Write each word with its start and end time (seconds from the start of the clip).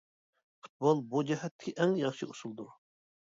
پۇتبول 0.63 1.03
بۇ 1.11 1.21
جەھەتتىكى 1.31 1.75
ئەڭ 1.83 1.93
ياخشى 2.01 2.31
ئۇسۇلدۇر. 2.31 2.73